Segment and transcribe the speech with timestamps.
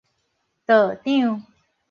[0.65, 1.43] 道長